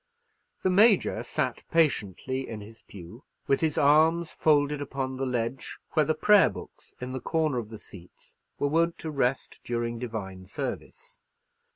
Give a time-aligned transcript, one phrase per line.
[0.63, 6.05] The Major sat patiently in his pew, with his arms folded upon the ledge, where
[6.05, 10.47] the prayer books in the corner of the seats were wont to rest during divine
[10.47, 11.19] service.